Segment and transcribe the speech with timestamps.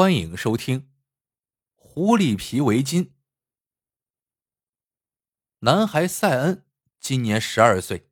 [0.00, 0.80] 欢迎收听
[1.74, 3.04] 《狐狸皮围巾》。
[5.58, 6.64] 男孩塞恩
[6.98, 8.10] 今年十二岁，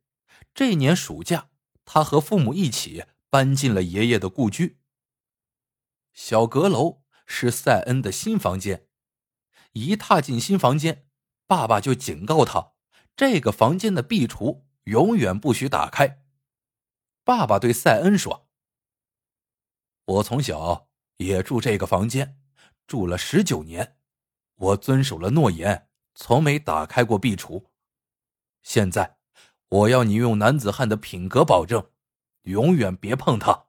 [0.53, 1.49] 这年暑假，
[1.85, 4.79] 他和父母一起搬进了爷爷的故居。
[6.13, 8.87] 小阁楼是塞恩的新房间，
[9.71, 11.07] 一踏进新房间，
[11.47, 12.73] 爸爸就警告他：
[13.15, 16.23] 这个房间的壁橱永远不许打开。
[17.23, 18.47] 爸爸对塞恩说
[20.05, 20.87] ：“我从小。”
[21.19, 22.39] 也住这个房间，
[22.87, 23.97] 住了十九年，
[24.55, 27.65] 我遵守了诺言，从没打开过壁橱。
[28.63, 29.17] 现在，
[29.67, 31.91] 我要你用男子汉的品格保证，
[32.43, 33.65] 永远别碰它。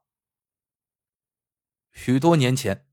[1.93, 2.87] 许多年前，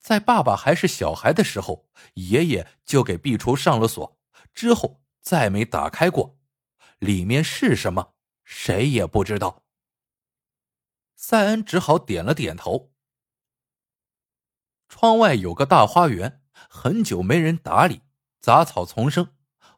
[0.00, 4.18] 在爸爸还是小孩的时候，爷爷就给壁橱上了锁，
[4.52, 6.36] 之后再没打开过。
[6.98, 9.64] 里面是什么，谁也不知道。
[11.14, 12.89] 塞恩只好点了点头。
[14.90, 18.02] 窗外有个大花园，很久没人打理，
[18.40, 19.28] 杂草丛生。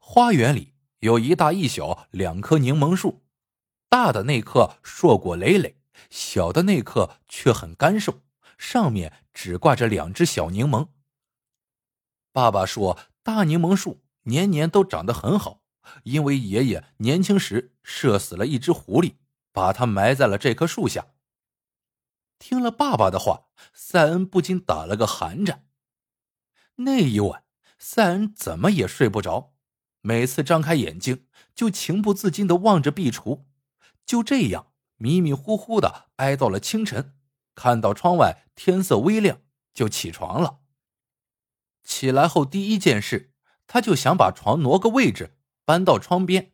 [0.00, 3.22] 花园里有一大一小两棵柠檬树，
[3.90, 5.76] 大的那棵硕果累累，
[6.08, 8.22] 小的那棵却很干瘦，
[8.56, 10.88] 上面只挂着两只小柠檬。
[12.32, 15.60] 爸爸说，大柠檬树年年都长得很好，
[16.04, 19.16] 因为爷爷年轻时射死了一只狐狸，
[19.52, 21.08] 把它埋在了这棵树下。
[22.42, 25.64] 听了爸爸的话，塞恩不禁打了个寒颤。
[26.74, 27.44] 那一晚，
[27.78, 29.54] 塞恩怎么也睡不着，
[30.00, 33.44] 每次张开眼睛就情不自禁的望着壁橱。
[34.04, 37.14] 就这样迷迷糊糊的挨到了清晨，
[37.54, 39.40] 看到窗外天色微亮，
[39.72, 40.58] 就起床了。
[41.84, 43.32] 起来后第一件事，
[43.68, 46.50] 他就想把床挪个位置，搬到窗边。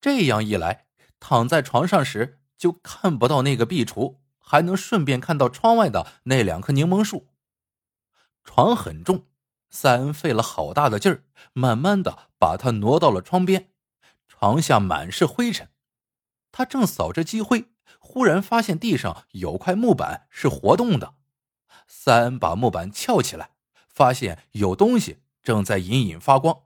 [0.00, 0.86] 这样一来，
[1.18, 4.21] 躺在床上时就看不到那个壁橱。
[4.42, 7.28] 还能顺便看到窗外的那两棵柠檬树。
[8.44, 9.26] 床很重，
[9.70, 13.70] 塞恩费了好大的劲儿，慢慢的把它挪到了窗边。
[14.28, 15.70] 床下满是灰尘，
[16.50, 17.70] 他正扫着积灰，
[18.00, 21.14] 忽然发现地上有块木板是活动的。
[21.86, 23.50] 塞恩把木板翘起来，
[23.88, 26.64] 发现有东西正在隐隐发光。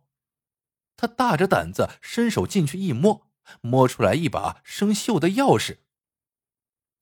[0.96, 3.26] 他大着胆子伸手进去一摸，
[3.60, 5.76] 摸出来一把生锈的钥匙。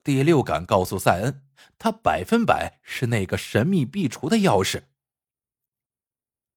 [0.05, 1.43] 第六感告诉塞恩，
[1.79, 4.83] 他百分百是那个神秘壁橱的钥匙。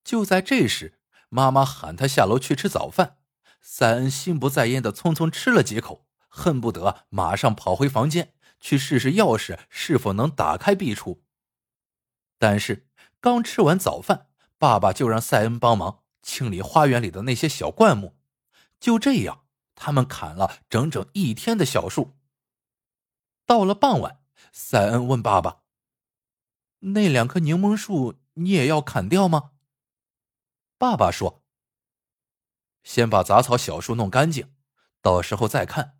[0.03, 0.99] 就在这时，
[1.29, 3.19] 妈妈喊他下楼去吃早饭。
[3.61, 11.19] 塞恩心不在焉的匆匆吃了几口，恨不得马上跑回房间去试试钥匙是否能打开壁橱。
[12.37, 12.87] 但是
[13.21, 18.17] 刚吃完早饭，爸爸就让塞恩帮忙清理花园里的那些小灌木。
[18.77, 22.16] 就这样，他们砍了整整一天的小树。
[23.47, 24.21] 到了傍晚，
[24.51, 25.63] 塞恩问爸爸
[26.93, 29.51] ：“那两棵柠檬树你也要砍掉吗？”
[30.77, 31.45] 爸爸说
[32.83, 34.53] ：“先把杂草小树弄干净，
[35.01, 35.97] 到时候再看。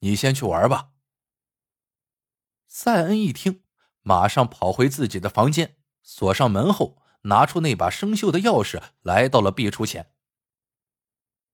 [0.00, 0.90] 你先去玩吧。”
[2.66, 3.62] 塞恩一听，
[4.02, 10.12] 马上跑回自己的房间，锁上门后，拿出那把生锈的钥匙，来到了壁橱前。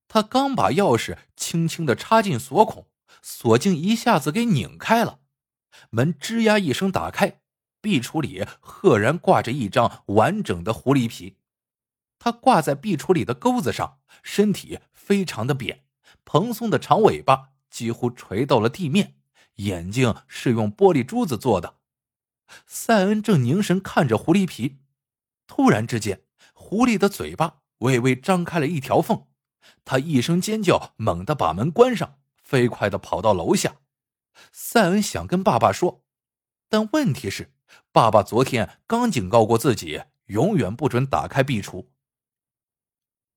[0.09, 2.91] 他刚把钥匙轻轻的插进锁孔。
[3.28, 5.19] 锁竟一下子给拧开了，
[5.91, 7.41] 门吱呀一声打开，
[7.81, 11.37] 壁橱里赫然挂着一张完整的狐狸皮。
[12.20, 15.82] 它挂在壁橱里的钩子上，身体非常的扁，
[16.25, 19.16] 蓬松的长尾巴几乎垂到了地面，
[19.56, 21.78] 眼睛是用玻璃珠子做的。
[22.64, 24.78] 塞恩正凝神看着狐狸皮，
[25.48, 26.22] 突然之间，
[26.54, 29.26] 狐狸的嘴巴微微张开了一条缝，
[29.84, 32.20] 他一声尖叫，猛地把门关上。
[32.47, 33.79] 飞快的跑到楼下，
[34.53, 36.05] 塞恩想跟爸爸说，
[36.69, 37.53] 但问题是，
[37.91, 41.89] 爸爸昨天刚警告过自己，永远不准打开壁橱。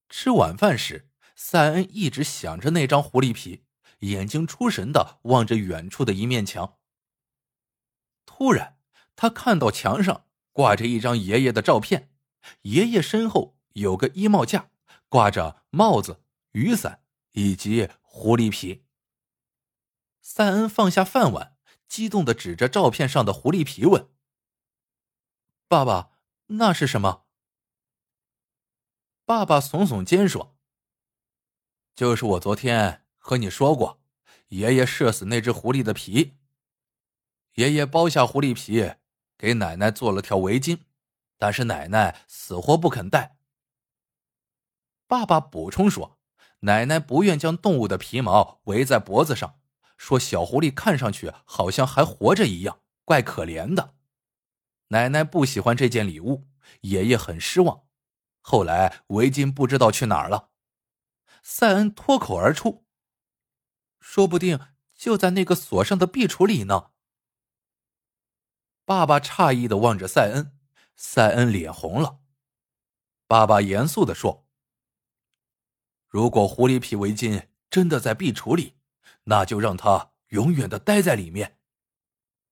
[0.09, 3.63] 吃晚饭时，塞恩一直想着那张狐狸皮，
[4.01, 6.77] 眼睛出神的望着远处的一面墙。
[8.27, 8.77] 突然，
[9.15, 12.11] 他看到墙上挂着一张爷爷的照片，
[12.61, 14.69] 爷爷身后有个衣帽架，
[15.07, 17.01] 挂着帽子、雨伞
[17.31, 18.85] 以及狐狸皮。
[20.31, 24.11] 塞恩放下饭碗，激动的指着照片上的狐狸皮问
[25.67, 26.11] ：“爸爸，
[26.45, 27.25] 那是什么？”
[29.25, 30.55] 爸爸耸耸肩说
[31.95, 34.03] ：“就是我昨天和你说过，
[34.49, 36.37] 爷爷射死那只狐狸的皮。
[37.55, 38.93] 爷爷剥下狐狸皮，
[39.35, 40.81] 给奶奶做了条围巾，
[41.39, 43.39] 但是奶奶死活不肯戴。”
[45.07, 46.19] 爸爸补充说
[46.61, 49.55] ：“奶奶不愿将动物的皮毛围在脖子上。”
[49.99, 53.95] 说：“小狐狸看上去好像还活着一样，怪可怜的。”
[54.87, 56.47] 奶奶不喜欢这件礼物，
[56.81, 57.83] 爷爷很失望。
[58.41, 60.49] 后来围巾不知道去哪儿了。
[61.43, 62.85] 赛恩脱口而出
[63.99, 64.59] ：“说不定
[64.95, 66.91] 就在那个锁上的壁橱里呢。”
[68.85, 70.57] 爸爸诧异的望着赛恩，
[70.95, 72.21] 赛恩脸红了。
[73.27, 74.47] 爸爸严肃的说
[76.07, 78.78] ：“如果狐狸皮围巾真的在壁橱里，
[79.23, 81.59] 那就让他永远的待在里面。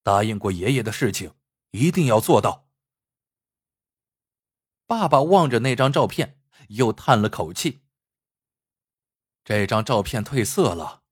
[0.04, 1.34] 答应过爷爷的事情，
[1.72, 2.70] 一定要做到。”
[4.88, 6.40] 爸爸望着那张照片，
[6.70, 7.82] 又叹了口气。
[9.44, 11.04] 这张照片褪色了，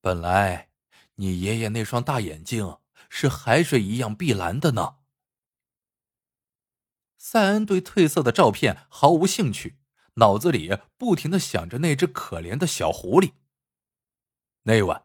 [0.00, 0.70] 本来
[1.16, 2.78] 你爷爷那双大眼睛
[3.08, 4.96] 是海水一样碧蓝的呢。
[7.16, 9.78] 塞恩对褪色的照片毫无兴趣，
[10.14, 13.34] 脑子里不停的想着那只可怜的小狐狸。
[14.64, 15.04] 那晚，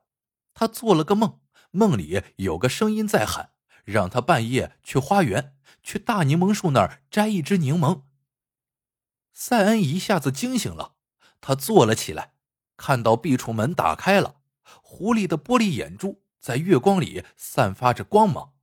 [0.54, 1.40] 他做了个梦，
[1.72, 3.52] 梦里有个声音在喊，
[3.84, 8.02] 让他半夜去花园，去大柠檬树那儿摘一只柠檬。
[9.32, 10.96] 塞恩一下子惊醒了，
[11.40, 12.34] 他坐了起来，
[12.78, 14.36] 看到壁橱门打开了，
[14.82, 18.54] 狐狸的玻璃眼珠在月光里散发着光芒，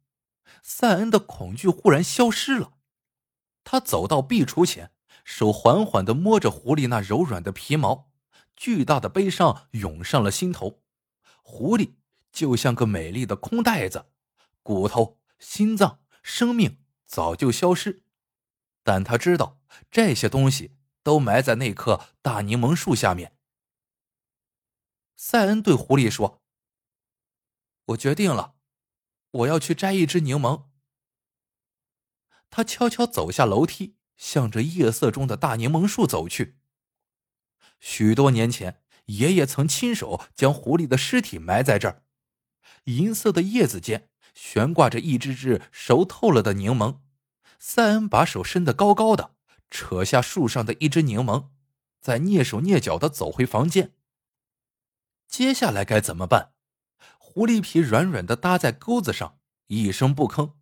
[0.63, 2.75] 塞恩的恐惧忽然消失了。
[3.65, 4.91] 他走到壁橱前，
[5.25, 8.11] 手缓缓的摸着狐狸那柔软的皮毛，
[8.57, 10.82] 巨大的悲伤涌上了心头。
[11.43, 11.95] 狐狸
[12.33, 14.07] 就像个美丽的空袋子，
[14.63, 18.03] 骨头、心脏、生命早就消失，
[18.83, 19.61] 但他知道
[19.91, 23.37] 这些东西都埋在那棵大柠檬树下面。
[25.15, 26.43] 塞恩对狐狸说
[27.87, 28.57] ：“我决定了，
[29.31, 30.67] 我要去摘一只柠檬。”
[32.51, 36.59] 他悄悄走下楼梯，向着夜色中的大柠檬树走去。
[37.81, 42.03] 许多年前，爷爷曾亲手将狐狸的尸体埋在这儿。
[42.85, 47.01] 银色的叶子间悬挂着一只只熟透了的柠檬。
[47.59, 49.37] 塞恩把手伸得高高的，
[49.71, 51.51] 扯下树上的一只柠檬，
[52.01, 53.95] 再蹑手蹑脚的走回房间。
[55.29, 56.55] 接下来该怎么办？
[57.19, 59.39] 狐狸皮软软的搭在钩子上，
[59.69, 60.55] 一声不吭。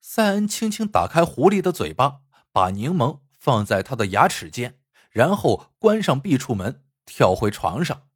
[0.00, 4.80] 塞恩轻轻打开狐狸的嘴巴，把柠檬放在他的牙齿间，
[5.10, 8.10] 然后关上壁橱门，跳回床上。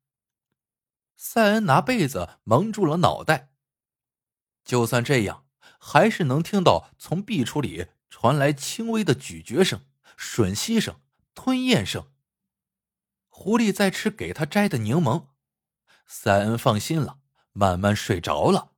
[1.17, 3.53] 塞恩拿被子蒙住了脑袋。
[4.65, 5.47] 就算这样，
[5.79, 9.87] 还是能听到从壁橱里传来轻微的咀嚼声、
[10.19, 11.01] 吮吸声、
[11.35, 12.11] 吞咽声。
[13.29, 15.29] 狐狸在吃给他摘的柠檬。
[16.07, 17.21] 塞恩放心了，
[17.53, 18.73] 慢慢睡着了。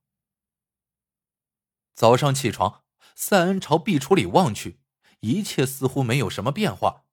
[1.93, 2.83] 早上起床。
[3.15, 4.79] 塞恩朝壁橱里望去，
[5.19, 7.03] 一切似乎没有什么变化，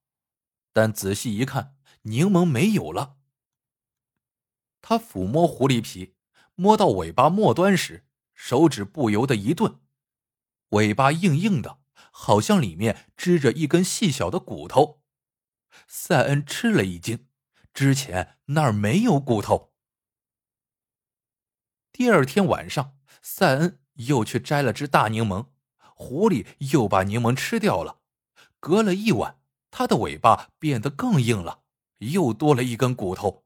[0.72, 3.16] 但仔细一看，柠檬没有了。
[4.80, 6.14] 他抚摸狐狸皮，
[6.54, 9.80] 摸到尾巴末端时，手指不由得一顿，
[10.70, 11.80] 尾巴硬硬的，
[12.10, 15.02] 好像里面支着一根细小的骨头。
[15.86, 17.26] 塞恩吃了一惊，
[17.74, 19.74] 之前那儿没有骨头。
[21.92, 25.48] 第二天晚上，塞恩又去摘了只大柠檬。
[25.94, 28.00] 狐狸又把柠檬吃掉了。
[28.58, 29.38] 隔了一晚，
[29.70, 31.62] 它的尾巴变得更硬了，
[32.00, 33.44] 又多了一根骨头。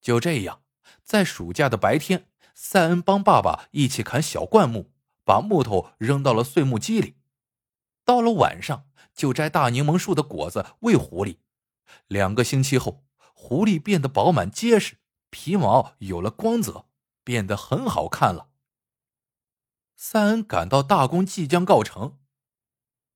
[0.00, 0.64] 就这样，
[1.04, 4.92] 在暑假的白天，塞恩帮爸爸一起砍小灌木，
[5.24, 7.16] 把木头扔到了碎木机里。
[8.04, 11.38] 到了晚上，就摘大柠檬树的果子喂狐狸。
[12.08, 14.98] 两个星期后，狐狸变得饱满结实，
[15.30, 16.86] 皮毛有了光泽，
[17.22, 18.48] 变得很好看了。
[19.94, 22.18] 塞恩感到大功即将告成。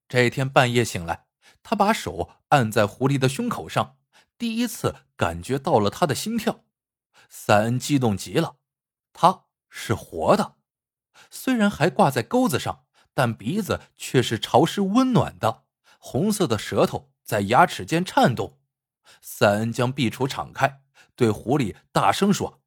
[0.07, 1.27] 这天半夜醒来，
[1.65, 3.99] 他把手按在狐狸的胸口上，
[4.39, 6.65] 第一次感觉到了他的心跳。
[7.29, 8.57] 塞恩激动极了，
[9.13, 10.57] 他是活的，
[11.31, 15.65] 虽然还挂在钩子上，但鼻子却是潮湿温暖的。
[15.99, 18.61] 红色的舌头在牙齿间颤动。
[19.21, 20.83] 塞恩将壁橱敞开，
[21.17, 22.63] 对狐狸大声说：“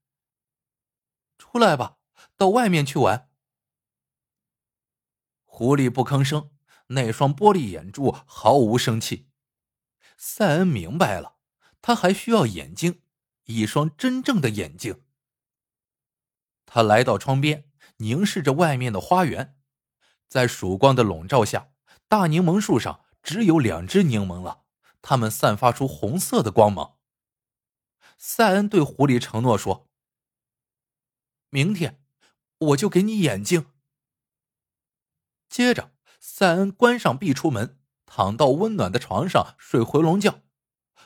[1.38, 1.98] 出来吧，
[2.36, 3.30] 到外面去玩。”
[5.46, 6.52] 狐狸不吭声，
[6.88, 9.29] 那双玻璃眼珠毫无生气。
[10.22, 11.38] 塞恩明白了，
[11.82, 13.02] 他还需要眼睛，
[13.46, 15.06] 一双真正的眼睛。
[16.66, 19.58] 他来到窗边，凝视着外面的花园，
[20.28, 21.72] 在曙光的笼罩下，
[22.10, 24.66] 大柠檬树上只有两只柠檬了，
[25.02, 26.98] 它们散发出红色的光芒。
[28.18, 29.90] 塞恩对狐狸承诺说
[31.50, 32.04] ：“明天，
[32.58, 33.72] 我就给你眼睛。”
[35.48, 37.79] 接着，塞恩关上壁橱门，
[38.12, 40.42] 躺到温暖的床上睡回笼觉。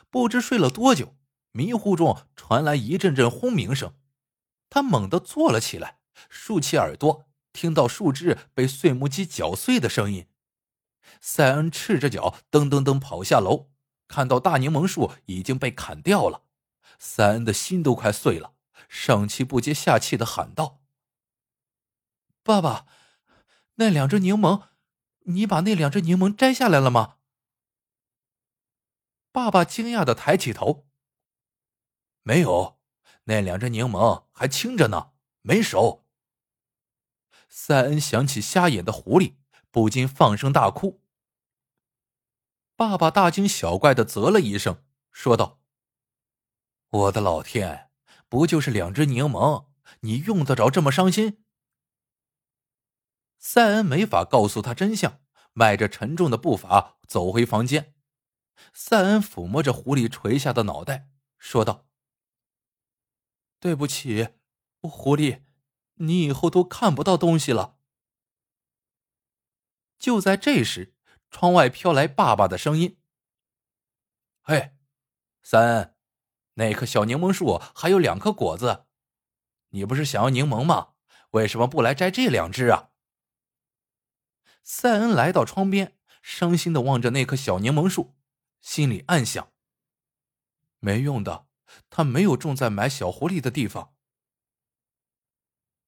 [0.08, 1.14] 不知睡了多久，
[1.52, 3.94] 迷糊中传来一阵阵轰鸣声。
[4.70, 5.98] 他猛地坐了起来，
[6.30, 10.28] 竖起耳朵，听到树枝被碎木机搅碎的声音。
[11.20, 13.68] 塞恩赤着脚噔噔噔跑下楼，
[14.08, 16.44] 看到大柠檬树已经被砍掉了，
[16.98, 18.54] 塞恩的心都快碎了，
[18.88, 20.80] 上气不接下气的喊道
[22.42, 22.86] ：“爸爸，
[23.74, 24.62] 那两只柠檬，
[25.24, 27.16] 你把那两只柠檬摘下来了吗？”
[29.30, 30.86] 爸爸惊讶的抬起头
[32.22, 32.78] ：“没有，
[33.24, 35.10] 那两只柠檬还青着呢，
[35.42, 36.06] 没熟。”
[37.48, 39.34] 塞恩想起瞎眼的狐狸，
[39.70, 41.02] 不禁放声大哭。
[42.76, 45.60] 爸爸大惊小怪的啧了一声，说道
[46.90, 47.90] ：“我的老天，
[48.28, 49.66] 不就是两只柠檬，
[50.00, 51.43] 你用得着这么伤心？”
[53.46, 55.20] 塞恩没法告诉他真相，
[55.52, 57.94] 迈着沉重的步伐走回房间。
[58.72, 61.86] 塞恩抚摸着狐狸垂下的脑袋，说道
[63.60, 64.30] ：“对不起，
[64.80, 65.42] 狐狸，
[65.96, 67.76] 你以后都看不到东西了。”
[70.00, 70.94] 就在这时。
[71.30, 73.00] 窗外飘来爸爸的声音
[74.40, 74.76] ：“嘿，
[75.42, 75.96] 三，
[76.54, 78.86] 那棵小柠檬树还有两颗果子，
[79.70, 80.94] 你不是想要柠檬吗？
[81.32, 82.92] 为什么不来摘这两只啊？”
[84.66, 88.14] 塞恩来到窗边，伤心的望着那棵小柠檬树，
[88.62, 89.52] 心里暗想
[90.80, 91.46] ：“没用的，
[91.90, 93.92] 它没有种在埋小狐狸的地方。”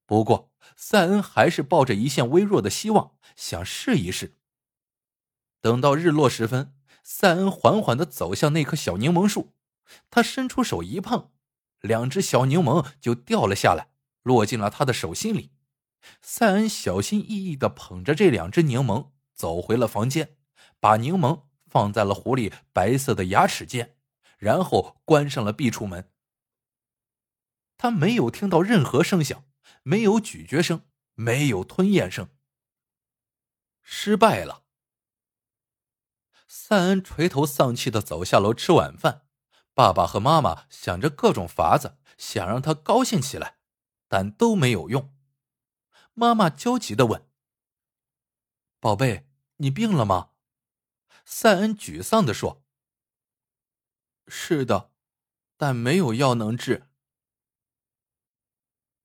[0.05, 4.37] 不过，塞恩还是抱着一线微弱的希望，想试一试。
[5.63, 9.55] 等到日落时分，塞恩缓缓的走向那棵小柠檬树，
[10.11, 11.33] 他伸出手一碰，
[11.81, 13.89] 两只小柠檬就掉了下来，
[14.23, 15.56] 落进了他的手心里。
[16.21, 20.37] 塞恩小心翼翼的捧着这两只柠檬，走回了房间，
[20.81, 23.97] 把柠檬放在了狐狸白色的牙齿间，
[24.39, 26.13] 然后关上了壁橱门。
[27.77, 29.45] 他没有听到任何声响，
[29.83, 30.83] 没有咀嚼声，
[31.15, 32.29] 没有吞咽声。
[33.83, 34.65] 失败了。
[36.49, 39.27] 塞恩垂头丧气的走下楼吃晚饭，
[39.75, 43.59] 爸爸和妈妈想着各种法子想让他高兴起来，
[44.09, 45.16] 但都没有用。
[46.19, 47.29] 妈妈焦急的问
[48.81, 50.31] ：“宝贝，你病了吗？”
[51.27, 52.65] 塞恩沮丧的说
[54.27, 54.93] ：“是的，
[55.59, 56.89] 但没有药能治。”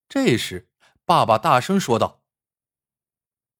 [0.08, 0.70] 这时，
[1.04, 2.24] 爸爸大声说道：“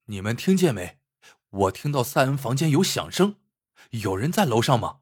[0.08, 1.02] 你们听见没？
[1.50, 3.42] 我听到塞恩房间有响声。”
[3.92, 5.02] 有人在楼上吗？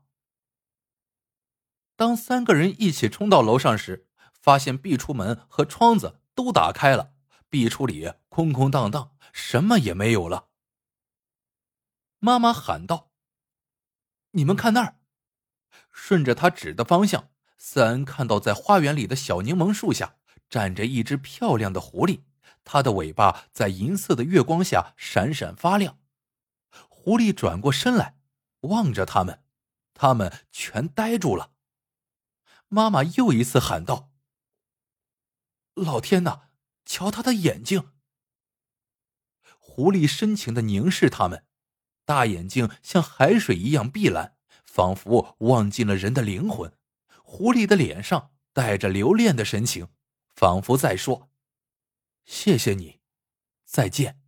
[1.96, 7.14] 当三个人一起冲到楼上时，发现壁橱门和窗子都打开了，
[7.50, 10.50] 壁橱里空空荡荡，什么也没有了。
[12.20, 13.12] 妈妈喊道
[14.32, 15.00] ：“你们看那儿！”
[15.92, 20.18] 顺着他指的方向，塞恩看到在花园里的小柠檬树下
[20.50, 22.22] 站着一只漂亮的狐狸，
[22.64, 26.00] 它的尾巴在银色的月光下闪闪发亮。
[26.88, 28.18] 狐狸转过身来。
[28.64, 29.42] 望着他们，
[29.94, 31.54] 他们全呆住了。
[32.68, 34.12] 妈妈又一次喊道
[35.76, 36.49] ：“老天哪，
[36.90, 37.92] 瞧他的眼睛！”
[39.60, 41.46] 狐狸深情的凝视他们，
[42.04, 46.74] 大眼睛像海水一样碧蓝，仿佛望进了人的灵魂。
[47.24, 49.90] 狐狸的脸上带着留恋的神情，
[50.36, 51.30] 仿佛在说
[52.26, 53.00] ：“谢谢你，
[53.64, 54.20] 再见。”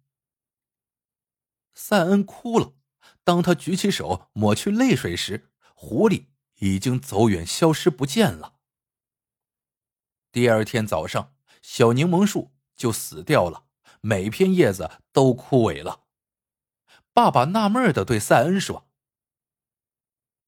[1.74, 2.76] 塞恩哭了。
[3.24, 6.28] 当他举起手抹去泪水时，狐狸
[6.60, 8.60] 已经走远，消失不见了。
[10.32, 13.66] 第二天早上，小柠檬树就死掉了，
[14.02, 16.06] 每片叶子都枯萎了。
[17.14, 18.90] 爸爸纳闷的对塞恩说：“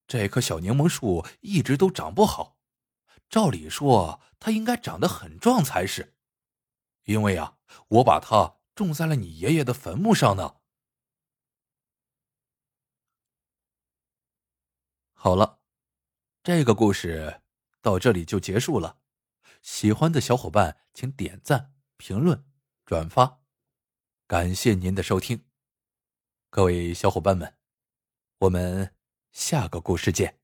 [0.07, 2.57] 这棵小柠檬树一直都长不好，
[3.29, 6.15] 照理说它应该长得很壮才是，
[7.03, 10.57] 因为啊，我把它种在了你爷爷的坟墓上呢。”
[15.13, 15.59] 好了，
[16.43, 17.41] 这个故事
[17.81, 18.99] 到这里就结束了。
[19.63, 22.45] 喜欢的小伙伴请点赞、评论、
[22.85, 23.39] 转发，
[24.27, 25.45] 感谢您的收听。
[26.49, 27.55] 各位小伙伴们，
[28.39, 28.93] 我们
[29.31, 30.42] 下个故事见。